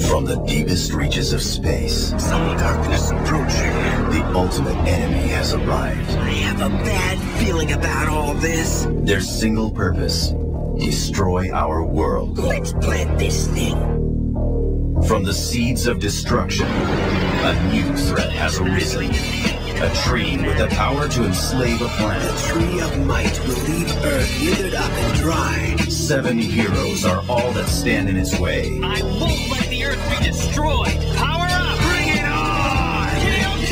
From 0.00 0.24
the 0.26 0.36
deepest 0.46 0.92
reaches 0.92 1.32
of 1.32 1.40
space, 1.40 2.10
Some 2.18 2.56
darkness 2.58 3.10
approaching. 3.10 3.72
the 4.10 4.22
ultimate 4.34 4.76
enemy 4.86 5.28
has 5.28 5.54
arrived. 5.54 6.10
I 6.10 6.30
have 6.30 6.60
a 6.60 6.68
bad 6.84 7.18
feeling 7.38 7.72
about 7.72 8.08
all 8.08 8.34
this. 8.34 8.86
Their 8.90 9.20
single 9.20 9.70
purpose, 9.70 10.34
destroy 10.78 11.50
our 11.50 11.82
world. 11.82 12.36
Let's 12.38 12.72
plant 12.74 13.18
this 13.18 13.46
thing. 13.48 13.76
From 15.08 15.24
the 15.24 15.32
seeds 15.32 15.86
of 15.86 15.98
destruction, 15.98 16.66
a 16.66 17.70
new 17.72 17.96
threat 17.96 18.32
has 18.32 18.58
arisen. 18.60 19.10
A 19.82 19.94
tree 20.04 20.36
with 20.38 20.58
the 20.58 20.68
power 20.68 21.08
to 21.08 21.24
enslave 21.24 21.80
a 21.80 21.88
planet. 21.88 22.32
The 22.32 22.48
tree 22.48 22.80
of 22.80 23.06
might 23.06 23.38
will 23.46 23.62
leave 23.64 24.04
Earth 24.04 24.40
withered 24.40 24.74
up 24.74 24.90
and 24.90 25.18
dry. 25.20 25.76
Seven 25.88 26.38
heroes 26.38 27.04
are 27.04 27.22
all 27.28 27.52
that 27.52 27.68
stand 27.68 28.08
in 28.08 28.16
its 28.16 28.38
way. 28.38 28.78
I 28.82 29.02
won't 29.02 29.55
Earth 29.86 30.02
be 30.10 30.16
destroyed. 30.26 30.98
Power 31.16 31.46
up! 31.48 31.78
Bring 31.86 32.08
it 32.08 32.24
on! 32.24 33.08
KOK! 33.22 33.70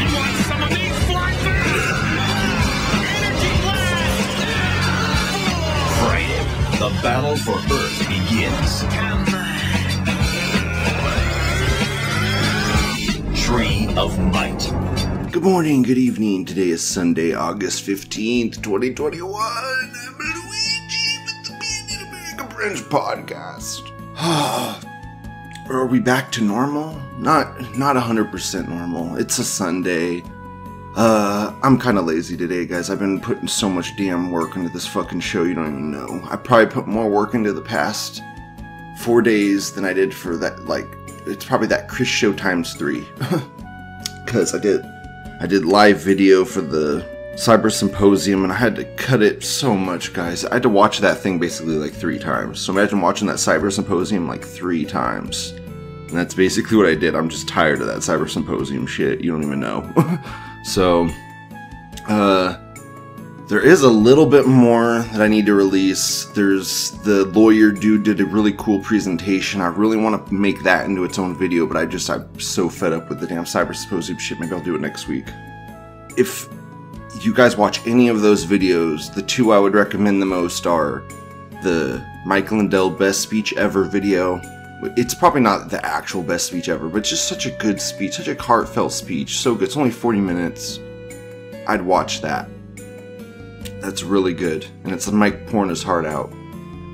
You 0.00 0.08
want 0.16 0.36
some 0.48 0.62
of 0.62 0.70
me, 0.70 0.84
Flyfest? 1.04 1.98
Energy 3.18 3.52
blast! 3.62 4.28
Friday, 6.00 6.42
the 6.78 6.90
battle 7.02 7.36
for 7.36 7.58
Earth 7.72 7.98
begins. 8.08 8.72
Come 8.94 9.24
on. 9.34 9.44
Tree 13.36 13.86
of 13.96 14.18
Might. 14.32 14.62
Good 15.30 15.42
morning, 15.42 15.82
good 15.82 15.98
evening. 15.98 16.44
Today 16.46 16.70
is 16.70 16.82
Sunday, 16.82 17.34
August 17.34 17.84
15th, 17.86 18.62
2021. 18.62 20.43
French 22.64 22.80
podcast. 22.88 23.90
Are 25.68 25.84
we 25.84 26.00
back 26.00 26.32
to 26.32 26.42
normal? 26.42 26.98
Not 27.18 27.76
not 27.76 27.94
100% 27.94 28.68
normal. 28.68 29.16
It's 29.16 29.38
a 29.38 29.44
Sunday. 29.44 30.22
Uh, 30.96 31.54
I'm 31.62 31.78
kind 31.78 31.98
of 31.98 32.06
lazy 32.06 32.38
today, 32.38 32.64
guys. 32.64 32.88
I've 32.88 32.98
been 32.98 33.20
putting 33.20 33.48
so 33.48 33.68
much 33.68 33.94
damn 33.98 34.30
work 34.30 34.56
into 34.56 34.70
this 34.70 34.86
fucking 34.86 35.20
show, 35.20 35.42
you 35.42 35.52
don't 35.52 35.66
even 35.66 35.90
know. 35.90 36.26
I 36.30 36.36
probably 36.36 36.72
put 36.72 36.86
more 36.86 37.10
work 37.10 37.34
into 37.34 37.52
the 37.52 37.60
past 37.60 38.22
four 39.00 39.20
days 39.20 39.72
than 39.72 39.84
I 39.84 39.92
did 39.92 40.14
for 40.14 40.34
that, 40.38 40.64
like, 40.64 40.86
it's 41.26 41.44
probably 41.44 41.66
that 41.66 41.90
Chris 41.90 42.08
show 42.08 42.32
times 42.32 42.72
three. 42.72 43.06
Because 44.24 44.54
I 44.54 44.58
did 44.58 44.82
I 45.38 45.46
did 45.46 45.66
live 45.66 45.98
video 45.98 46.46
for 46.46 46.62
the 46.62 47.06
Cyber 47.34 47.70
Symposium 47.70 48.44
and 48.44 48.52
I 48.52 48.56
had 48.56 48.76
to 48.76 48.84
cut 48.94 49.20
it 49.20 49.42
so 49.42 49.74
much, 49.74 50.12
guys. 50.12 50.44
I 50.44 50.54
had 50.54 50.62
to 50.62 50.68
watch 50.68 50.98
that 51.00 51.18
thing 51.18 51.38
basically 51.38 51.74
like 51.74 51.92
three 51.92 52.18
times. 52.18 52.60
So 52.60 52.72
imagine 52.72 53.00
watching 53.00 53.26
that 53.26 53.36
Cyber 53.36 53.72
Symposium 53.72 54.28
like 54.28 54.44
three 54.44 54.84
times. 54.84 55.50
And 56.08 56.16
that's 56.16 56.34
basically 56.34 56.76
what 56.76 56.86
I 56.86 56.94
did. 56.94 57.16
I'm 57.16 57.28
just 57.28 57.48
tired 57.48 57.80
of 57.80 57.88
that 57.88 57.98
Cyber 57.98 58.30
Symposium 58.30 58.86
shit. 58.86 59.20
You 59.20 59.32
don't 59.32 59.42
even 59.42 59.58
know. 59.58 59.82
so, 60.64 61.08
uh, 62.08 62.56
there 63.48 63.60
is 63.60 63.82
a 63.82 63.90
little 63.90 64.26
bit 64.26 64.46
more 64.46 65.00
that 65.12 65.20
I 65.20 65.28
need 65.28 65.44
to 65.46 65.54
release. 65.54 66.24
There's 66.26 66.92
the 67.02 67.26
lawyer 67.26 67.72
dude 67.72 68.04
did 68.04 68.20
a 68.20 68.24
really 68.24 68.52
cool 68.52 68.80
presentation. 68.80 69.60
I 69.60 69.66
really 69.66 69.98
want 69.98 70.26
to 70.26 70.34
make 70.34 70.62
that 70.62 70.86
into 70.86 71.04
its 71.04 71.18
own 71.18 71.36
video, 71.36 71.66
but 71.66 71.76
I 71.76 71.84
just 71.84 72.08
I'm 72.08 72.40
so 72.40 72.70
fed 72.70 72.92
up 72.94 73.10
with 73.10 73.20
the 73.20 73.26
damn 73.26 73.44
cyber 73.44 73.76
symposium 73.76 74.18
shit. 74.18 74.40
Maybe 74.40 74.52
I'll 74.52 74.62
do 74.62 74.74
it 74.74 74.80
next 74.80 75.08
week. 75.08 75.26
If 76.16 76.48
you 77.22 77.34
guys 77.34 77.56
watch 77.56 77.86
any 77.86 78.08
of 78.08 78.22
those 78.22 78.44
videos, 78.46 79.12
the 79.12 79.22
two 79.22 79.52
I 79.52 79.58
would 79.58 79.74
recommend 79.74 80.20
the 80.20 80.26
most 80.26 80.66
are 80.66 81.02
the 81.62 82.04
Michael 82.26 82.58
Lindell 82.58 82.90
best 82.90 83.20
speech 83.20 83.52
ever 83.54 83.84
video. 83.84 84.40
It's 84.96 85.14
probably 85.14 85.40
not 85.40 85.70
the 85.70 85.84
actual 85.84 86.22
best 86.22 86.46
speech 86.46 86.68
ever, 86.68 86.88
but 86.88 87.04
just 87.04 87.28
such 87.28 87.46
a 87.46 87.50
good 87.52 87.80
speech, 87.80 88.14
such 88.14 88.28
a 88.28 88.40
heartfelt 88.40 88.92
speech. 88.92 89.38
So 89.38 89.54
good. 89.54 89.64
It's 89.64 89.76
only 89.76 89.90
40 89.90 90.20
minutes. 90.20 90.78
I'd 91.66 91.82
watch 91.82 92.20
that. 92.22 92.48
That's 93.80 94.02
really 94.02 94.34
good. 94.34 94.66
And 94.84 94.92
it's 94.92 95.10
Mike 95.10 95.46
pouring 95.46 95.70
his 95.70 95.82
heart 95.82 96.06
out. 96.06 96.32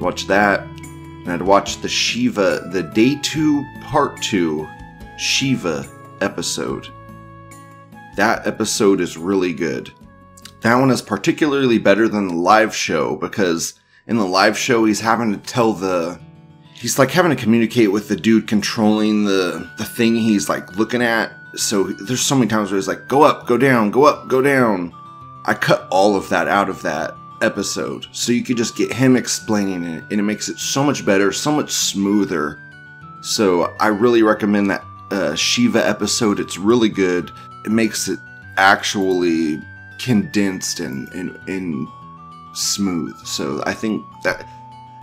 Watch 0.00 0.26
that. 0.26 0.60
And 0.60 1.30
I'd 1.30 1.42
watch 1.42 1.80
the 1.80 1.88
Shiva, 1.88 2.68
the 2.72 2.82
day 2.82 3.16
two, 3.22 3.64
part 3.82 4.20
two 4.22 4.68
Shiva 5.18 5.86
episode. 6.20 6.88
That 8.16 8.46
episode 8.46 9.00
is 9.00 9.16
really 9.16 9.52
good. 9.52 9.92
That 10.62 10.76
one 10.76 10.90
is 10.90 11.02
particularly 11.02 11.78
better 11.78 12.08
than 12.08 12.28
the 12.28 12.34
live 12.34 12.74
show 12.74 13.16
because 13.16 13.74
in 14.06 14.16
the 14.16 14.26
live 14.26 14.58
show 14.58 14.84
he's 14.84 15.00
having 15.00 15.32
to 15.32 15.38
tell 15.38 15.72
the 15.72 16.20
he's 16.74 16.98
like 16.98 17.10
having 17.10 17.30
to 17.30 17.42
communicate 17.42 17.92
with 17.92 18.08
the 18.08 18.16
dude 18.16 18.48
controlling 18.48 19.24
the 19.24 19.70
the 19.78 19.84
thing 19.84 20.16
he's 20.16 20.48
like 20.48 20.76
looking 20.76 21.02
at. 21.02 21.32
So 21.54 21.84
there's 21.84 22.20
so 22.20 22.36
many 22.36 22.48
times 22.48 22.70
where 22.70 22.78
he's 22.78 22.88
like, 22.88 23.08
go 23.08 23.22
up, 23.22 23.46
go 23.46 23.56
down, 23.56 23.90
go 23.90 24.04
up, 24.04 24.28
go 24.28 24.40
down. 24.40 24.92
I 25.46 25.54
cut 25.54 25.88
all 25.90 26.14
of 26.14 26.28
that 26.28 26.46
out 26.48 26.68
of 26.68 26.82
that 26.82 27.14
episode 27.40 28.06
so 28.12 28.32
you 28.32 28.44
could 28.44 28.56
just 28.56 28.76
get 28.76 28.92
him 28.92 29.16
explaining 29.16 29.82
it 29.82 30.04
and 30.10 30.20
it 30.20 30.22
makes 30.22 30.48
it 30.48 30.58
so 30.58 30.84
much 30.84 31.04
better, 31.04 31.32
so 31.32 31.50
much 31.50 31.70
smoother. 31.70 32.60
So 33.22 33.74
I 33.80 33.88
really 33.88 34.22
recommend 34.22 34.70
that 34.70 34.84
uh, 35.10 35.34
Shiva 35.34 35.86
episode. 35.86 36.38
It's 36.38 36.58
really 36.58 36.88
good. 36.88 37.30
It 37.64 37.72
makes 37.72 38.08
it 38.08 38.18
actually 38.56 39.60
condensed 40.00 40.80
and, 40.80 41.08
and, 41.08 41.36
and 41.48 41.88
smooth. 42.54 43.16
So 43.24 43.62
I 43.66 43.74
think 43.74 44.04
that, 44.24 44.46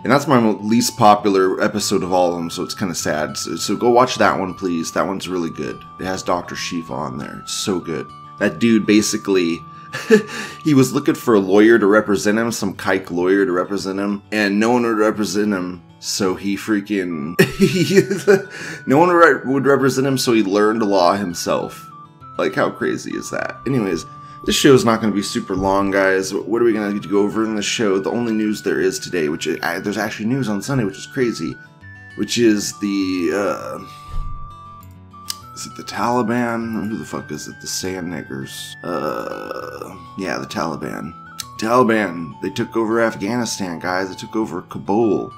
and 0.03 0.11
that's 0.11 0.27
my 0.27 0.39
least 0.39 0.97
popular 0.97 1.61
episode 1.61 2.03
of 2.03 2.11
all 2.11 2.31
of 2.31 2.37
them. 2.37 2.49
So 2.49 2.63
it's 2.63 2.73
kind 2.73 2.91
of 2.91 2.97
sad. 2.97 3.37
So, 3.37 3.55
so 3.55 3.75
go 3.75 3.89
watch 3.89 4.15
that 4.15 4.39
one, 4.39 4.53
please. 4.53 4.91
That 4.91 5.07
one's 5.07 5.29
really 5.29 5.49
good. 5.49 5.83
It 5.99 6.05
has 6.05 6.23
Dr. 6.23 6.55
Shiva 6.55 6.93
on 6.93 7.17
there. 7.17 7.39
It's 7.43 7.53
so 7.53 7.79
good. 7.79 8.09
That 8.39 8.59
dude 8.59 8.85
basically 8.85 9.59
he 10.63 10.73
was 10.73 10.93
looking 10.93 11.15
for 11.15 11.35
a 11.35 11.39
lawyer 11.39 11.79
to 11.79 11.85
represent 11.85 12.37
him, 12.37 12.51
some 12.51 12.75
kike 12.75 13.11
lawyer 13.11 13.45
to 13.45 13.51
represent 13.51 13.99
him, 13.99 14.21
and 14.31 14.59
no 14.59 14.71
one 14.71 14.83
would 14.83 14.97
represent 14.97 15.53
him. 15.53 15.83
So 15.99 16.35
he 16.35 16.55
freaking 16.55 17.35
no 18.87 18.97
one 18.99 19.09
would 19.51 19.65
represent 19.65 20.05
him. 20.05 20.17
So 20.17 20.33
he 20.33 20.43
learned 20.43 20.83
law 20.83 21.15
himself. 21.15 21.89
Like 22.37 22.53
how 22.53 22.69
crazy 22.69 23.11
is 23.15 23.31
that? 23.31 23.57
Anyways, 23.65 24.05
this 24.45 24.55
show 24.55 24.73
is 24.73 24.85
not 24.85 25.01
going 25.01 25.11
to 25.11 25.15
be 25.15 25.23
super 25.23 25.55
long, 25.55 25.91
guys. 25.91 26.33
What 26.33 26.61
are 26.61 26.65
we 26.65 26.73
going 26.73 26.99
to 26.99 27.09
go 27.09 27.19
over 27.19 27.43
in 27.43 27.55
the 27.55 27.61
show? 27.61 27.99
The 27.99 28.11
only 28.11 28.33
news 28.33 28.61
there 28.61 28.79
is 28.79 28.99
today, 28.99 29.29
which 29.29 29.47
is, 29.47 29.59
uh, 29.61 29.79
there's 29.79 29.97
actually 29.97 30.27
news 30.27 30.47
on 30.47 30.61
Sunday, 30.61 30.83
which 30.83 30.97
is 30.97 31.07
crazy, 31.07 31.55
which 32.17 32.37
is 32.37 32.77
the. 32.79 33.31
Uh, 33.33 33.79
is 35.53 35.65
it 35.65 35.75
the 35.75 35.83
Taliban? 35.83 36.87
Who 36.87 36.97
the 36.97 37.05
fuck 37.05 37.31
is 37.31 37.47
it? 37.47 37.55
The 37.61 37.67
Sand 37.67 38.13
Niggers. 38.13 38.75
Uh, 38.83 39.97
yeah, 40.19 40.37
the 40.37 40.45
Taliban. 40.45 41.13
Taliban. 41.57 42.39
They 42.41 42.51
took 42.51 42.77
over 42.77 43.01
Afghanistan, 43.01 43.79
guys. 43.79 44.09
They 44.09 44.15
took 44.15 44.35
over 44.35 44.61
Kabul. 44.61 45.33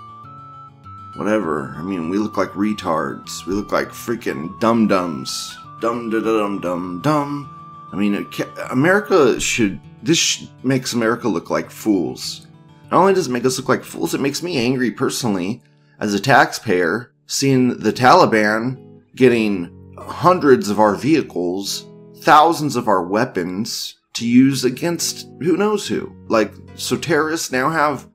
Whatever. 1.15 1.73
I 1.77 1.83
mean, 1.83 2.09
we 2.09 2.17
look 2.17 2.35
like 2.35 2.49
retards. 2.49 3.45
We 3.45 3.53
look 3.53 3.71
like 3.71 3.89
freaking 3.89 4.59
dum 4.59 4.87
dums. 4.87 5.57
Dum 5.79 6.09
da 6.09 6.19
dum 6.19 6.59
dum 6.59 6.99
dum. 7.01 7.58
I 7.91 7.95
mean, 7.95 8.27
America 8.69 9.39
should. 9.39 9.79
This 10.01 10.47
makes 10.63 10.93
America 10.93 11.27
look 11.27 11.49
like 11.49 11.69
fools. 11.69 12.47
Not 12.91 13.01
only 13.01 13.13
does 13.13 13.27
it 13.27 13.31
make 13.31 13.45
us 13.45 13.57
look 13.57 13.69
like 13.69 13.83
fools, 13.83 14.13
it 14.13 14.21
makes 14.21 14.41
me 14.41 14.57
angry 14.57 14.91
personally 14.91 15.61
as 15.99 16.13
a 16.13 16.19
taxpayer 16.19 17.11
seeing 17.27 17.77
the 17.77 17.93
Taliban 17.93 19.01
getting 19.15 19.93
hundreds 19.97 20.69
of 20.69 20.79
our 20.79 20.95
vehicles, 20.95 21.85
thousands 22.21 22.75
of 22.75 22.87
our 22.87 23.03
weapons 23.03 23.95
to 24.13 24.27
use 24.27 24.63
against 24.63 25.27
who 25.41 25.55
knows 25.55 25.87
who. 25.87 26.13
Like, 26.27 26.53
so 26.75 26.97
terrorists 26.97 27.51
now 27.51 27.69
have 27.69 28.07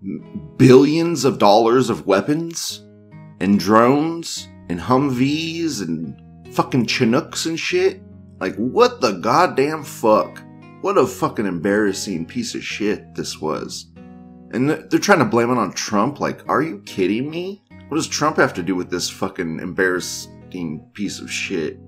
billions 0.56 1.24
of 1.24 1.38
dollars 1.38 1.90
of 1.90 2.06
weapons 2.06 2.84
and 3.40 3.58
drones 3.58 4.48
and 4.68 4.80
Humvees 4.80 5.80
and 5.80 6.54
fucking 6.54 6.86
Chinooks 6.86 7.46
and 7.46 7.58
shit. 7.58 8.02
Like, 8.40 8.56
what 8.56 9.00
the 9.00 9.12
goddamn 9.12 9.84
fuck? 9.84 10.42
What 10.80 10.98
a 10.98 11.06
fucking 11.06 11.46
embarrassing 11.46 12.26
piece 12.26 12.54
of 12.54 12.64
shit 12.64 13.14
this 13.14 13.40
was. 13.40 13.86
And 14.52 14.68
they're 14.68 15.00
trying 15.00 15.20
to 15.20 15.24
blame 15.24 15.50
it 15.50 15.58
on 15.58 15.72
Trump. 15.72 16.20
Like, 16.20 16.48
are 16.48 16.62
you 16.62 16.82
kidding 16.84 17.30
me? 17.30 17.62
What 17.88 17.96
does 17.96 18.06
Trump 18.06 18.36
have 18.36 18.54
to 18.54 18.62
do 18.62 18.74
with 18.74 18.90
this 18.90 19.08
fucking 19.08 19.60
embarrassing 19.60 20.88
piece 20.94 21.20
of 21.20 21.30
shit? 21.30 21.78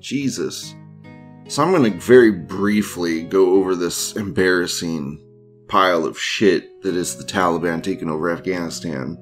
Jesus. 0.00 0.74
So 1.48 1.62
I'm 1.62 1.70
going 1.70 1.92
to 1.92 1.98
very 1.98 2.30
briefly 2.30 3.22
go 3.22 3.54
over 3.54 3.74
this 3.74 4.16
embarrassing 4.16 5.20
pile 5.68 6.04
of 6.04 6.18
shit 6.18 6.82
that 6.82 6.94
is 6.94 7.16
the 7.16 7.24
Taliban 7.24 7.82
taking 7.82 8.10
over 8.10 8.30
Afghanistan. 8.30 9.18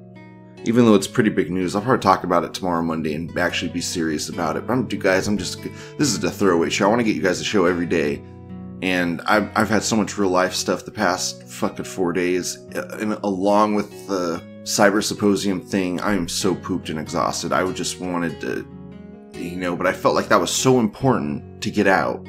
Even 0.65 0.85
though 0.85 0.95
it's 0.95 1.09
pretty 1.09 1.31
big 1.31 1.51
news, 1.51 1.75
I'll 1.75 1.83
probably 1.83 2.01
talk 2.01 2.23
about 2.25 2.45
it 2.45 2.55
tomorrow 2.55 2.83
Monday 2.83 3.15
and 3.15 3.37
actually 3.37 3.73
be 3.73 3.81
serious 3.81 4.29
about 4.29 4.57
it. 4.57 4.67
But 4.67 4.73
I'm, 4.75 4.89
you 4.91 4.99
guys, 4.99 5.27
I'm 5.27 5.37
just 5.37 5.63
this 5.63 6.09
is 6.09 6.23
a 6.23 6.31
throwaway 6.31 6.71
show. 6.71 6.87
I 6.87 6.89
want 6.89 7.01
to 7.01 7.05
get 7.05 7.17
you 7.17 7.23
guys 7.23 7.41
a 7.41 7.45
show 7.45 7.65
every 7.67 7.87
day, 7.87 8.23
And 8.83 9.21
I've, 9.27 9.51
I've 9.57 9.69
had 9.69 9.83
so 9.83 9.97
much 9.97 10.19
real 10.19 10.31
life 10.31 10.55
stuff 10.55 10.85
the 10.85 10.91
past 10.91 11.43
fucking 11.49 11.85
four 11.85 12.13
days. 12.13 12.59
uh, 12.75 12.99
And 13.01 13.15
along 13.23 13.75
with 13.75 13.91
the 14.07 14.43
cyber 14.63 15.03
symposium 15.03 15.61
thing, 15.61 16.01
I 16.01 16.15
am 16.15 16.29
so 16.29 16.55
pooped 16.55 16.89
and 16.91 16.99
exhausted. 16.99 17.53
I 17.53 17.71
just 17.73 18.01
wanted 18.01 18.41
to, 18.43 18.67
you 19.35 19.57
know, 19.57 19.75
but 19.77 19.87
I 19.87 19.93
felt 19.93 20.15
like 20.15 20.29
that 20.29 20.41
was 20.41 20.51
so 20.53 20.79
important 20.79 21.61
to 21.63 21.71
get 21.71 21.87
out. 21.89 22.25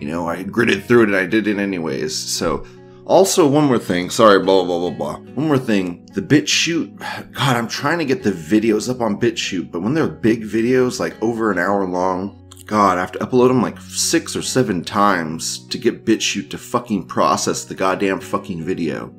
You 0.00 0.08
know, 0.08 0.26
I 0.28 0.42
gritted 0.42 0.84
through 0.84 1.02
it 1.04 1.08
and 1.08 1.16
I 1.16 1.26
did 1.26 1.46
it 1.46 1.58
anyways. 1.58 2.14
So, 2.16 2.66
also, 3.10 3.48
one 3.48 3.64
more 3.64 3.78
thing. 3.78 4.08
Sorry, 4.08 4.38
blah, 4.38 4.64
blah, 4.64 4.78
blah, 4.78 4.90
blah. 4.90 5.16
One 5.34 5.48
more 5.48 5.58
thing. 5.58 6.06
The 6.14 6.22
BitChute. 6.22 7.32
God, 7.32 7.56
I'm 7.56 7.66
trying 7.66 7.98
to 7.98 8.04
get 8.04 8.22
the 8.22 8.30
videos 8.30 8.88
up 8.88 9.00
on 9.00 9.18
BitChute, 9.18 9.72
but 9.72 9.82
when 9.82 9.94
they're 9.94 10.06
big 10.06 10.44
videos, 10.44 11.00
like 11.00 11.20
over 11.20 11.50
an 11.50 11.58
hour 11.58 11.84
long, 11.84 12.48
God, 12.66 12.98
I 12.98 13.00
have 13.00 13.10
to 13.12 13.18
upload 13.18 13.48
them 13.48 13.62
like 13.62 13.80
six 13.80 14.36
or 14.36 14.42
seven 14.42 14.84
times 14.84 15.66
to 15.70 15.76
get 15.76 16.04
BitChute 16.04 16.50
to 16.50 16.58
fucking 16.58 17.08
process 17.08 17.64
the 17.64 17.74
goddamn 17.74 18.20
fucking 18.20 18.62
video. 18.62 19.12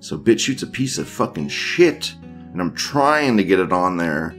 So 0.00 0.18
BitChute's 0.18 0.64
a 0.64 0.66
piece 0.66 0.98
of 0.98 1.08
fucking 1.08 1.48
shit, 1.48 2.12
and 2.22 2.60
I'm 2.60 2.74
trying 2.74 3.36
to 3.36 3.44
get 3.44 3.60
it 3.60 3.72
on 3.72 3.98
there, 3.98 4.30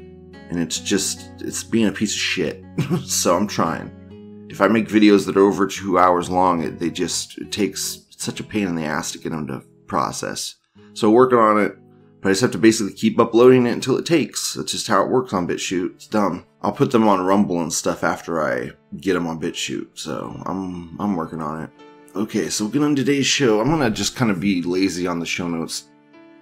and 0.50 0.60
it's 0.60 0.78
just, 0.78 1.32
it's 1.40 1.64
being 1.64 1.88
a 1.88 1.94
piece 1.94 2.14
of 2.14 2.20
shit. 2.20 2.66
so 3.06 3.38
I'm 3.38 3.48
trying. 3.48 4.48
If 4.50 4.60
I 4.60 4.68
make 4.68 4.90
videos 4.90 5.26
that 5.26 5.38
are 5.38 5.46
over 5.46 5.66
two 5.66 5.98
hours 5.98 6.30
long, 6.30 6.64
it, 6.64 6.80
they 6.80 6.90
just, 6.90 7.38
it 7.38 7.54
takes 7.54 8.09
such 8.20 8.40
a 8.40 8.44
pain 8.44 8.68
in 8.68 8.76
the 8.76 8.86
ass 8.86 9.12
to 9.12 9.18
get 9.18 9.32
them 9.32 9.48
to 9.48 9.64
process. 9.88 10.56
So 10.94 11.10
working 11.10 11.40
on 11.40 11.60
it, 11.60 11.78
but 12.22 12.30
I 12.30 12.32
just 12.32 12.42
have 12.42 12.52
to 12.52 12.58
basically 12.58 12.94
keep 12.94 13.18
uploading 13.20 13.66
it 13.66 13.72
until 13.72 13.98
it 13.98 14.06
takes. 14.06 14.54
That's 14.54 14.74
just 14.74 14.88
how 14.88 15.04
it 15.04 15.10
works 15.10 15.34
on 15.34 15.48
BitChute. 15.48 15.96
It's 15.96 16.08
dumb. 16.08 16.46
I'll 16.62 16.74
put 16.74 16.92
them 16.92 17.08
on 17.08 17.26
Rumble 17.26 17.62
and 17.62 17.72
stuff 17.72 18.04
after 18.04 18.44
I 18.44 18.72
get 18.98 19.14
them 19.14 19.28
on 19.28 19.40
BitChute. 19.40 19.98
So 19.98 20.42
I'm 20.46 21.00
I'm 21.00 21.16
working 21.16 21.42
on 21.42 21.64
it. 21.64 21.70
Okay, 22.16 22.50
so 22.50 22.66
on 22.66 22.96
today's 22.96 23.26
show. 23.26 23.62
I'm 23.62 23.70
gonna 23.70 23.90
just 23.90 24.16
kind 24.16 24.32
of 24.32 24.40
be 24.40 24.62
lazy 24.62 25.08
on 25.08 25.20
the 25.20 25.26
show 25.26 25.48
notes 25.48 25.86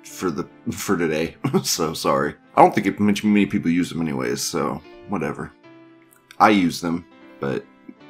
for 0.03 0.31
the 0.31 0.47
for 0.71 0.97
today. 0.97 1.35
so 1.63 1.93
sorry. 1.93 2.35
I 2.55 2.61
don't 2.61 2.73
think 2.73 2.87
it, 2.87 2.99
many 2.99 3.45
people 3.45 3.69
use 3.69 3.89
them 3.89 4.01
anyways. 4.01 4.41
So 4.41 4.81
whatever. 5.09 5.53
I 6.39 6.49
use 6.49 6.81
them, 6.81 7.05
but 7.39 7.63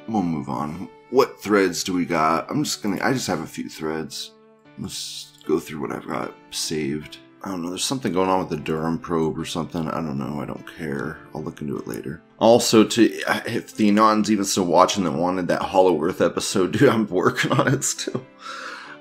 we'll 0.08 0.22
move 0.22 0.48
on. 0.48 0.88
What 1.10 1.40
threads 1.40 1.82
do 1.84 1.94
we 1.94 2.04
got? 2.04 2.50
I'm 2.50 2.64
just 2.64 2.82
gonna. 2.82 2.98
I 3.02 3.12
just 3.12 3.26
have 3.26 3.40
a 3.40 3.46
few 3.46 3.68
threads. 3.68 4.32
Let's 4.78 5.32
go 5.46 5.58
through 5.58 5.80
what 5.80 5.92
I've 5.92 6.06
got 6.06 6.34
saved. 6.50 7.18
I 7.42 7.50
don't 7.50 7.62
know. 7.62 7.70
There's 7.70 7.84
something 7.84 8.12
going 8.12 8.28
on 8.28 8.40
with 8.40 8.50
the 8.50 8.56
Durham 8.56 8.98
probe 8.98 9.38
or 9.38 9.44
something. 9.44 9.88
I 9.88 10.00
don't 10.00 10.18
know. 10.18 10.40
I 10.40 10.44
don't 10.44 10.66
care. 10.76 11.18
I'll 11.34 11.42
look 11.42 11.62
into 11.62 11.78
it 11.78 11.86
later. 11.86 12.20
Also, 12.38 12.84
to 12.84 13.04
if 13.46 13.74
the 13.76 13.90
Anons 13.90 14.28
even 14.28 14.44
still 14.44 14.66
watching 14.66 15.04
that 15.04 15.12
wanted 15.12 15.48
that 15.48 15.62
Hollow 15.62 16.02
Earth 16.02 16.20
episode, 16.20 16.72
dude, 16.78 16.88
I'm 16.88 17.06
working 17.06 17.52
on 17.52 17.72
it 17.72 17.84
still. 17.84 18.24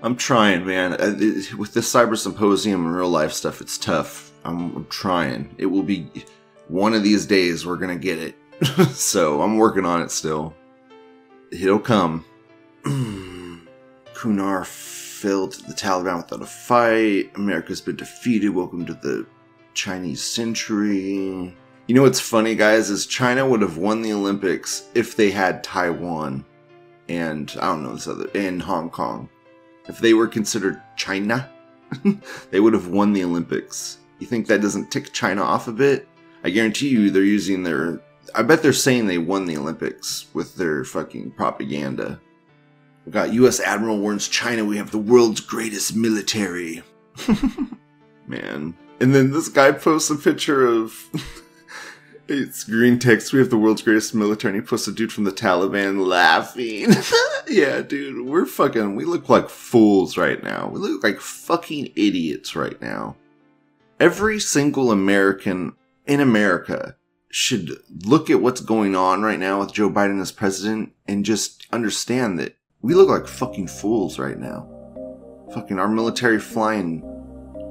I'm 0.01 0.15
trying, 0.15 0.65
man. 0.65 0.93
Uh, 0.93 1.15
With 1.57 1.73
this 1.73 1.91
cyber 1.91 2.17
symposium 2.17 2.85
and 2.85 2.95
real 2.95 3.09
life 3.09 3.33
stuff, 3.33 3.61
it's 3.61 3.77
tough. 3.77 4.31
I'm, 4.45 4.75
I'm 4.75 4.85
trying. 4.85 5.53
It 5.57 5.65
will 5.65 5.83
be 5.83 6.09
one 6.67 6.93
of 6.93 7.03
these 7.03 7.25
days 7.25 7.65
we're 7.65 7.77
gonna 7.77 7.97
get 7.97 8.19
it. 8.19 8.35
so 8.91 9.41
I'm 9.41 9.57
working 9.57 9.85
on 9.85 10.01
it 10.01 10.11
still. 10.11 10.53
It'll 11.51 11.79
come. 11.79 12.25
Kunar 14.13 14.65
failed 14.65 15.53
the 15.53 15.73
Taliban 15.73 16.17
without 16.17 16.41
a 16.41 16.45
fight. 16.45 17.31
America's 17.35 17.81
been 17.81 17.95
defeated. 17.95 18.49
Welcome 18.49 18.85
to 18.85 18.93
the 18.93 19.25
Chinese 19.73 20.23
century. 20.23 21.55
You 21.87 21.95
know 21.95 22.01
what's 22.01 22.19
funny, 22.19 22.55
guys, 22.55 22.89
is 22.89 23.05
China 23.05 23.47
would 23.47 23.61
have 23.61 23.77
won 23.77 24.01
the 24.01 24.11
Olympics 24.13 24.89
if 24.93 25.15
they 25.15 25.31
had 25.31 25.63
Taiwan 25.63 26.43
and 27.09 27.53
I 27.61 27.67
don't 27.67 27.83
know 27.83 27.93
this 27.93 28.07
other 28.07 28.29
and 28.35 28.61
Hong 28.61 28.89
Kong. 28.89 29.29
If 29.87 29.99
they 29.99 30.13
were 30.13 30.27
considered 30.27 30.81
China, 30.95 31.49
they 32.51 32.59
would 32.59 32.73
have 32.73 32.87
won 32.87 33.13
the 33.13 33.23
Olympics. 33.23 33.99
You 34.19 34.27
think 34.27 34.47
that 34.47 34.61
doesn't 34.61 34.91
tick 34.91 35.13
China 35.13 35.43
off 35.43 35.67
a 35.67 35.71
bit? 35.71 36.07
I 36.43 36.49
guarantee 36.49 36.89
you 36.89 37.09
they're 37.09 37.23
using 37.23 37.63
their 37.63 38.01
I 38.35 38.43
bet 38.43 38.61
they're 38.61 38.73
saying 38.73 39.07
they 39.07 39.17
won 39.17 39.45
the 39.45 39.57
Olympics 39.57 40.27
with 40.33 40.55
their 40.55 40.83
fucking 40.83 41.31
propaganda. 41.31 42.19
We 43.05 43.11
got 43.11 43.33
U.S. 43.33 43.59
Admiral 43.59 43.99
warns 43.99 44.27
China 44.27 44.65
we 44.65 44.77
have 44.77 44.91
the 44.91 44.97
world's 44.97 45.39
greatest 45.39 45.95
military. 45.95 46.83
Man. 48.27 48.75
And 48.99 49.15
then 49.15 49.31
this 49.31 49.47
guy 49.47 49.71
posts 49.71 50.09
a 50.09 50.15
picture 50.15 50.65
of. 50.65 50.93
it's 52.27 52.63
green 52.63 52.99
text. 52.99 53.31
We 53.31 53.39
have 53.39 53.49
the 53.49 53.57
world's 53.57 53.81
greatest 53.81 54.13
military. 54.13 54.55
And 54.55 54.63
he 54.63 54.67
posts 54.67 54.87
a 54.87 54.91
dude 54.91 55.13
from 55.13 55.23
the 55.23 55.31
Taliban 55.31 56.05
laughing. 56.05 56.93
yeah, 57.47 57.81
dude. 57.81 58.25
We're 58.25 58.45
fucking. 58.45 58.95
We 58.95 59.05
look 59.05 59.29
like 59.29 59.49
fools 59.49 60.17
right 60.17 60.43
now. 60.43 60.67
We 60.67 60.79
look 60.79 61.03
like 61.03 61.21
fucking 61.21 61.93
idiots 61.95 62.55
right 62.55 62.79
now. 62.81 63.15
Every 63.99 64.39
single 64.39 64.91
American 64.91 65.73
in 66.05 66.19
America 66.19 66.95
should 67.37 67.79
look 68.03 68.31
at 68.31 68.41
what's 68.41 68.61
going 68.61 68.95
on 68.95 69.21
right 69.21 69.37
now 69.37 69.59
with 69.59 69.71
Joe 69.71 69.91
Biden 69.91 70.19
as 70.19 70.31
president 70.31 70.91
and 71.07 71.23
just 71.23 71.67
understand 71.71 72.39
that 72.39 72.57
we 72.81 72.95
look 72.95 73.09
like 73.09 73.27
fucking 73.27 73.67
fools 73.67 74.17
right 74.17 74.39
now. 74.39 74.67
Fucking 75.53 75.77
our 75.77 75.87
military 75.87 76.39
flying 76.39 77.03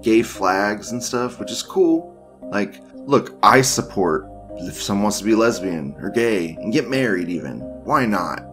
gay 0.05 0.23
flags 0.23 0.93
and 0.93 1.03
stuff, 1.03 1.41
which 1.41 1.51
is 1.51 1.65
cool. 1.65 2.15
Like, 2.53 2.81
look, 2.95 3.37
I 3.43 3.61
support 3.61 4.29
if 4.57 4.81
someone 4.81 5.03
wants 5.03 5.19
to 5.19 5.25
be 5.25 5.35
lesbian 5.35 5.97
or 5.99 6.11
gay 6.11 6.57
and 6.61 6.73
get 6.73 6.89
married 6.89 7.29
even. 7.29 7.59
Why 7.83 8.07
not? 8.07 8.47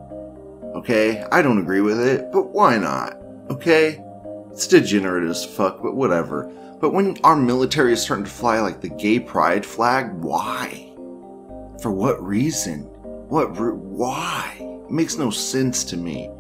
Okay? 0.74 1.24
I 1.32 1.44
don't 1.44 1.60
agree 1.60 1.82
with 1.82 2.00
it, 2.00 2.32
but 2.32 2.50
why 2.50 2.80
not? 2.80 3.22
Okay? 3.52 4.04
It's 4.52 4.66
degenerate 4.66 5.30
as 5.30 5.46
fuck, 5.46 5.84
but 5.84 5.96
whatever. 5.96 6.52
But 6.82 6.92
when 6.92 7.20
our 7.24 7.36
military 7.36 7.94
is 7.94 8.02
starting 8.02 8.26
to 8.26 8.32
fly 8.32 8.60
like 8.62 8.82
the 8.82 8.90
gay 8.90 9.20
pride 9.20 9.64
flag, 9.64 10.12
why? 10.16 10.90
For 11.84 11.92
what 11.92 12.26
reason? 12.26 12.84
What 13.28 13.60
re- 13.60 13.74
why? 13.74 14.56
It 14.58 14.90
makes 14.90 15.18
no 15.18 15.30
sense 15.30 15.84
to 15.84 15.98
me. 15.98 16.32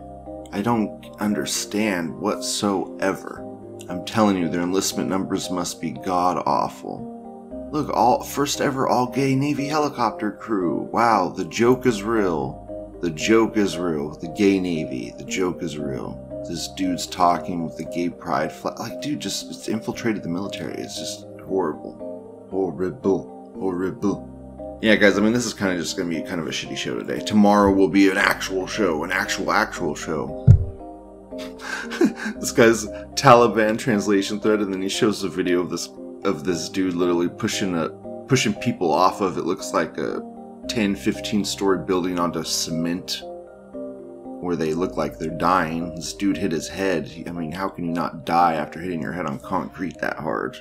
I 0.53 0.61
don't 0.61 1.05
understand 1.19 2.17
whatsoever. 2.17 3.45
I'm 3.89 4.05
telling 4.05 4.37
you, 4.37 4.47
their 4.47 4.61
enlistment 4.61 5.09
numbers 5.09 5.51
must 5.51 5.81
be 5.81 5.91
god 5.91 6.41
awful. 6.45 7.69
Look, 7.73 7.89
all 7.89 8.23
first 8.23 8.61
ever 8.61 8.87
all 8.87 9.07
gay 9.07 9.35
Navy 9.35 9.67
helicopter 9.67 10.31
crew. 10.31 10.87
Wow, 10.93 11.27
the 11.27 11.43
joke 11.43 11.85
is 11.85 12.03
real. 12.03 12.97
The 13.01 13.11
joke 13.11 13.57
is 13.57 13.77
real. 13.77 14.11
The 14.11 14.29
gay 14.29 14.61
Navy. 14.61 15.13
The 15.17 15.25
joke 15.25 15.61
is 15.61 15.77
real. 15.77 16.45
This 16.47 16.69
dude's 16.69 17.05
talking 17.05 17.65
with 17.65 17.75
the 17.75 17.83
gay 17.83 18.07
pride 18.07 18.53
flag. 18.53 18.79
Like, 18.79 19.01
dude, 19.01 19.19
just 19.19 19.49
it's 19.49 19.67
infiltrated 19.67 20.23
the 20.23 20.29
military. 20.29 20.75
It's 20.75 20.97
just 20.97 21.25
horrible. 21.45 22.47
Horrible. 22.49 23.51
Horrible. 23.59 24.32
Yeah, 24.83 24.95
guys, 24.95 25.17
I 25.17 25.21
mean, 25.21 25.31
this 25.31 25.45
is 25.45 25.53
kind 25.53 25.71
of 25.71 25.79
just 25.79 25.95
going 25.95 26.09
to 26.09 26.13
be 26.13 26.21
kind 26.27 26.41
of 26.41 26.47
a 26.47 26.49
shitty 26.49 26.75
show 26.75 26.99
today. 26.99 27.21
Tomorrow 27.21 27.71
will 27.71 27.87
be 27.87 28.09
an 28.09 28.17
actual 28.17 28.67
show, 28.67 29.05
an 29.05 29.13
actual, 29.13 29.53
actual 29.53 29.95
show. 29.95 30.45
this 32.37 32.51
guy's 32.51 32.85
Taliban 33.15 33.79
translation 33.79 34.41
thread, 34.41 34.59
and 34.59 34.73
then 34.73 34.81
he 34.81 34.89
shows 34.89 35.23
a 35.23 35.29
video 35.29 35.61
of 35.61 35.69
this 35.69 35.87
of 36.25 36.43
this 36.43 36.67
dude 36.67 36.95
literally 36.95 37.29
pushing 37.29 37.77
a 37.77 37.91
pushing 38.27 38.53
people 38.55 38.91
off 38.91 39.21
of 39.21 39.37
it 39.37 39.45
looks 39.45 39.71
like 39.71 39.97
a 39.97 40.21
10, 40.67 40.97
15 40.97 41.45
story 41.45 41.85
building 41.85 42.19
onto 42.19 42.43
cement 42.43 43.21
where 44.41 44.57
they 44.57 44.73
look 44.73 44.97
like 44.97 45.17
they're 45.17 45.29
dying. 45.29 45.95
This 45.95 46.11
dude 46.11 46.35
hit 46.35 46.51
his 46.51 46.67
head. 46.67 47.09
I 47.25 47.31
mean, 47.31 47.53
how 47.53 47.69
can 47.69 47.85
you 47.85 47.93
not 47.93 48.25
die 48.25 48.55
after 48.55 48.81
hitting 48.81 49.01
your 49.01 49.13
head 49.13 49.27
on 49.27 49.39
concrete 49.39 49.97
that 50.01 50.17
hard? 50.17 50.57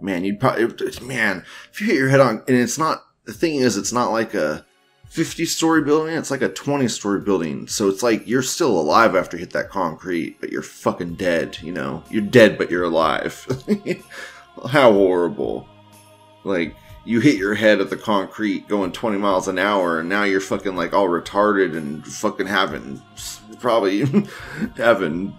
Man, 0.00 0.24
you'd 0.24 0.40
probably 0.40 0.66
man, 1.02 1.44
if 1.72 1.80
you 1.80 1.86
hit 1.86 1.96
your 1.96 2.08
head 2.08 2.20
on 2.20 2.42
and 2.46 2.56
it's 2.56 2.78
not 2.78 3.04
the 3.24 3.32
thing 3.32 3.56
is 3.56 3.76
it's 3.76 3.92
not 3.92 4.12
like 4.12 4.34
a 4.34 4.64
50 5.08 5.44
story 5.46 5.82
building, 5.82 6.14
it's 6.14 6.30
like 6.30 6.42
a 6.42 6.48
20 6.48 6.88
story 6.88 7.20
building. 7.20 7.66
So 7.66 7.88
it's 7.88 8.02
like 8.02 8.26
you're 8.26 8.42
still 8.42 8.78
alive 8.78 9.14
after 9.14 9.36
you 9.36 9.40
hit 9.40 9.52
that 9.52 9.70
concrete, 9.70 10.40
but 10.40 10.50
you're 10.50 10.62
fucking 10.62 11.14
dead, 11.14 11.58
you 11.62 11.72
know? 11.72 12.02
You're 12.10 12.22
dead 12.22 12.58
but 12.58 12.70
you're 12.70 12.84
alive. 12.84 13.46
How 14.68 14.92
horrible. 14.92 15.68
Like 16.44 16.74
you 17.04 17.20
hit 17.20 17.36
your 17.36 17.54
head 17.54 17.80
at 17.80 17.88
the 17.88 17.96
concrete 17.96 18.68
going 18.68 18.92
20 18.92 19.16
miles 19.18 19.48
an 19.48 19.58
hour 19.58 20.00
and 20.00 20.08
now 20.08 20.24
you're 20.24 20.40
fucking 20.40 20.76
like 20.76 20.92
all 20.92 21.08
retarded 21.08 21.76
and 21.76 22.06
fucking 22.06 22.46
having 22.46 23.00
probably 23.60 24.04
having 24.76 25.34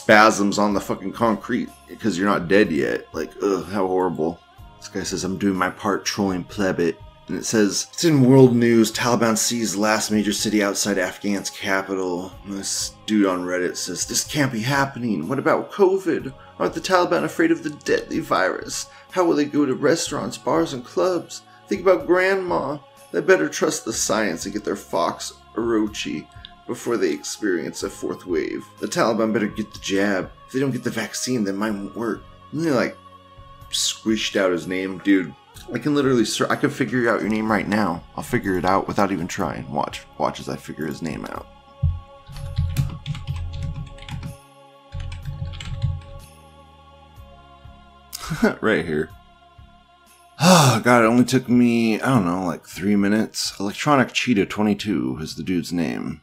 spasms 0.00 0.58
on 0.58 0.72
the 0.72 0.80
fucking 0.80 1.12
concrete 1.12 1.68
because 1.86 2.18
you're 2.18 2.28
not 2.28 2.48
dead 2.48 2.72
yet. 2.72 3.06
Like, 3.12 3.32
ugh, 3.42 3.64
how 3.66 3.86
horrible. 3.86 4.40
This 4.78 4.88
guy 4.88 5.02
says, 5.02 5.24
I'm 5.24 5.38
doing 5.38 5.56
my 5.56 5.70
part 5.70 6.04
trolling 6.04 6.44
plebit. 6.44 6.98
And 7.28 7.38
it 7.38 7.44
says, 7.44 7.86
it's 7.92 8.04
in 8.04 8.22
world 8.28 8.56
news, 8.56 8.90
Taliban 8.90 9.36
seized 9.36 9.76
last 9.76 10.10
major 10.10 10.32
city 10.32 10.64
outside 10.64 10.96
Afghan's 10.96 11.50
capital. 11.50 12.32
And 12.44 12.54
this 12.54 12.94
dude 13.06 13.26
on 13.26 13.44
Reddit 13.44 13.76
says, 13.76 14.06
this 14.06 14.24
can't 14.24 14.50
be 14.50 14.62
happening. 14.62 15.28
What 15.28 15.38
about 15.38 15.70
COVID? 15.70 16.32
Aren't 16.58 16.74
the 16.74 16.80
Taliban 16.80 17.24
afraid 17.24 17.52
of 17.52 17.62
the 17.62 17.70
deadly 17.70 18.18
virus? 18.20 18.86
How 19.10 19.24
will 19.24 19.36
they 19.36 19.44
go 19.44 19.64
to 19.64 19.74
restaurants, 19.74 20.38
bars, 20.38 20.72
and 20.72 20.84
clubs? 20.84 21.42
Think 21.68 21.82
about 21.82 22.06
grandma. 22.06 22.78
They 23.12 23.20
better 23.20 23.48
trust 23.48 23.84
the 23.84 23.92
science 23.92 24.44
and 24.44 24.54
get 24.54 24.64
their 24.64 24.76
fox 24.76 25.34
Orochi 25.54 26.26
before 26.70 26.96
they 26.96 27.10
experience 27.10 27.82
a 27.82 27.90
fourth 27.90 28.26
wave. 28.26 28.64
The 28.78 28.86
Taliban 28.86 29.32
better 29.32 29.48
get 29.48 29.72
the 29.72 29.80
jab. 29.80 30.30
If 30.46 30.52
they 30.52 30.60
don't 30.60 30.70
get 30.70 30.84
the 30.84 30.90
vaccine, 30.90 31.42
then 31.42 31.56
mine 31.56 31.76
won't 31.76 31.96
work. 31.96 32.22
And 32.52 32.64
they 32.64 32.70
like 32.70 32.96
squished 33.72 34.36
out 34.36 34.52
his 34.52 34.68
name, 34.68 34.98
dude. 34.98 35.34
I 35.74 35.80
can 35.80 35.96
literally, 35.96 36.24
sir, 36.24 36.46
I 36.48 36.54
can 36.54 36.70
figure 36.70 37.10
out 37.10 37.22
your 37.22 37.28
name 37.28 37.50
right 37.50 37.66
now. 37.66 38.04
I'll 38.14 38.22
figure 38.22 38.56
it 38.56 38.64
out 38.64 38.86
without 38.86 39.10
even 39.10 39.26
trying. 39.26 39.68
Watch, 39.72 40.02
watch 40.16 40.38
as 40.38 40.48
I 40.48 40.54
figure 40.54 40.86
his 40.86 41.02
name 41.02 41.26
out. 41.26 41.48
right 48.62 48.86
here. 48.86 49.10
Oh, 50.40 50.80
God, 50.84 51.02
it 51.02 51.08
only 51.08 51.24
took 51.24 51.48
me, 51.48 52.00
I 52.00 52.10
don't 52.10 52.26
know, 52.26 52.44
like 52.44 52.64
three 52.64 52.94
minutes. 52.94 53.58
Electronic 53.58 54.12
Cheetah 54.12 54.46
22 54.46 55.18
is 55.20 55.34
the 55.34 55.42
dude's 55.42 55.72
name. 55.72 56.22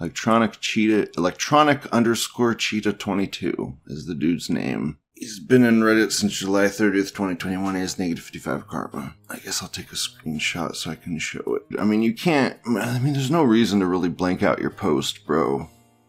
Electronic 0.00 0.60
Cheetah, 0.60 1.10
electronic 1.18 1.84
underscore 1.88 2.54
Cheetah 2.54 2.94
22 2.94 3.76
is 3.88 4.06
the 4.06 4.14
dude's 4.14 4.48
name. 4.48 4.98
He's 5.14 5.38
been 5.38 5.62
in 5.62 5.82
Reddit 5.82 6.12
since 6.12 6.38
July 6.38 6.64
30th, 6.64 7.12
2021. 7.12 7.74
He 7.74 7.80
has 7.82 7.98
negative 7.98 8.24
55 8.24 8.66
karma. 8.66 9.14
I 9.28 9.36
guess 9.40 9.62
I'll 9.62 9.68
take 9.68 9.92
a 9.92 9.96
screenshot 9.96 10.74
so 10.74 10.90
I 10.90 10.94
can 10.94 11.18
show 11.18 11.42
it. 11.54 11.78
I 11.78 11.84
mean, 11.84 12.00
you 12.00 12.14
can't, 12.14 12.56
I 12.66 12.98
mean, 12.98 13.12
there's 13.12 13.30
no 13.30 13.42
reason 13.42 13.80
to 13.80 13.86
really 13.86 14.08
blank 14.08 14.42
out 14.42 14.58
your 14.58 14.70
post, 14.70 15.26
bro. 15.26 15.68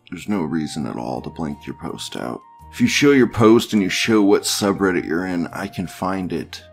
There's 0.10 0.30
no 0.30 0.44
reason 0.44 0.88
at 0.88 0.96
all 0.96 1.22
to 1.24 1.30
blank 1.30 1.68
your 1.68 1.76
post 1.82 2.16
out. 2.16 2.40
If 2.72 2.80
you 2.80 2.88
show 2.88 3.12
your 3.12 3.28
post 3.28 3.74
and 3.74 3.82
you 3.82 3.90
show 3.90 4.22
what 4.22 4.44
subreddit 4.44 5.06
you're 5.06 5.26
in, 5.26 5.48
I 5.48 5.68
can 5.68 5.88
find 5.88 6.32
it. 6.32 6.64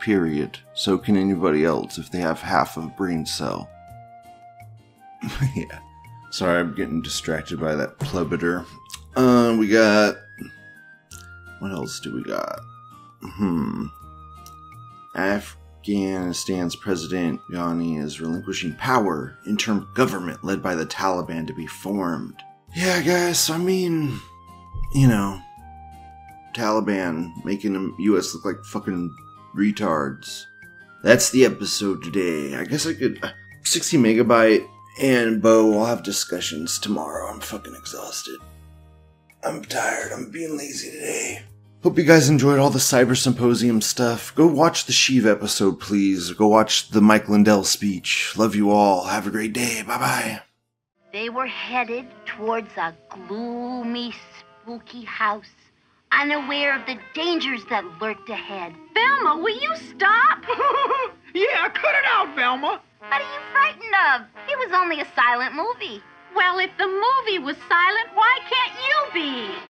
Period. 0.00 0.58
So 0.74 0.98
can 0.98 1.16
anybody 1.16 1.64
else 1.64 1.96
if 1.96 2.10
they 2.10 2.18
have 2.18 2.42
half 2.42 2.76
of 2.76 2.84
a 2.84 2.88
brain 2.88 3.24
cell. 3.24 3.70
yeah. 5.56 5.78
Sorry, 6.32 6.60
I'm 6.60 6.74
getting 6.74 7.02
distracted 7.02 7.60
by 7.60 7.74
that 7.74 7.98
plebiter. 7.98 8.64
Uh, 9.14 9.54
we 9.58 9.68
got. 9.68 10.16
What 11.58 11.72
else 11.72 12.00
do 12.00 12.14
we 12.14 12.22
got? 12.22 12.58
Hmm. 13.22 13.84
Afghanistan's 15.14 16.74
President 16.74 17.38
Ghani 17.50 18.02
is 18.02 18.18
relinquishing 18.18 18.74
power. 18.76 19.36
Interim 19.46 19.86
government 19.94 20.42
led 20.42 20.62
by 20.62 20.74
the 20.74 20.86
Taliban 20.86 21.46
to 21.46 21.52
be 21.52 21.66
formed. 21.66 22.42
Yeah, 22.74 23.02
guys, 23.02 23.50
I 23.50 23.58
mean, 23.58 24.18
you 24.94 25.08
know, 25.08 25.38
Taliban 26.54 27.30
making 27.44 27.74
the 27.74 27.92
U.S. 28.04 28.32
look 28.32 28.46
like 28.46 28.64
fucking 28.64 29.14
retards. 29.54 30.44
That's 31.04 31.28
the 31.28 31.44
episode 31.44 32.02
today. 32.02 32.56
I 32.56 32.64
guess 32.64 32.86
I 32.86 32.94
could. 32.94 33.22
16 33.64 34.02
megabyte 34.02 34.66
and 35.00 35.40
Bo 35.42 35.66
will 35.66 35.86
have 35.86 36.02
discussions 36.02 36.78
tomorrow. 36.78 37.28
I'm 37.28 37.40
fucking 37.40 37.74
exhausted. 37.74 38.38
I'm 39.44 39.64
tired. 39.64 40.12
I'm 40.12 40.30
being 40.30 40.56
lazy 40.56 40.90
today. 40.90 41.42
Hope 41.82 41.98
you 41.98 42.04
guys 42.04 42.28
enjoyed 42.28 42.60
all 42.60 42.70
the 42.70 42.78
Cyber 42.78 43.16
Symposium 43.16 43.80
stuff. 43.80 44.32
Go 44.36 44.46
watch 44.46 44.86
the 44.86 44.92
Sheev 44.92 45.26
episode, 45.26 45.80
please. 45.80 46.30
Go 46.30 46.46
watch 46.46 46.90
the 46.90 47.00
Mike 47.00 47.28
Lindell 47.28 47.64
speech. 47.64 48.34
Love 48.36 48.54
you 48.54 48.70
all. 48.70 49.06
Have 49.06 49.26
a 49.26 49.30
great 49.30 49.52
day. 49.52 49.82
Bye 49.82 49.98
bye. 49.98 50.42
They 51.12 51.28
were 51.28 51.48
headed 51.48 52.06
towards 52.24 52.70
a 52.76 52.94
gloomy, 53.26 54.14
spooky 54.62 55.04
house, 55.04 55.50
unaware 56.12 56.78
of 56.78 56.86
the 56.86 56.98
dangers 57.14 57.62
that 57.68 57.84
lurked 58.00 58.30
ahead. 58.30 58.74
Velma, 58.94 59.42
will 59.42 59.60
you 59.60 59.74
stop? 59.76 60.38
yeah, 61.34 61.68
cut 61.68 61.94
it 61.96 62.04
out, 62.06 62.34
Velma. 62.36 62.80
What 63.12 63.20
are 63.20 63.34
you 63.34 63.40
frightened 63.52 63.94
of? 64.08 64.22
It 64.48 64.56
was 64.56 64.72
only 64.72 65.02
a 65.02 65.06
silent 65.14 65.54
movie. 65.54 66.00
Well, 66.34 66.58
if 66.58 66.70
the 66.78 66.86
movie 66.86 67.44
was 67.44 67.58
silent, 67.68 68.08
why 68.14 68.38
can't 68.48 68.72
you 68.88 69.12
be? 69.12 69.71